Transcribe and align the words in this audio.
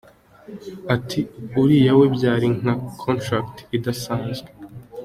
Ati: 0.95 1.21
“uriya 1.61 1.91
we 1.99 2.05
byari 2.15 2.47
nka 2.59 2.73
contract 3.01 3.55
idasazwe”. 3.77 4.49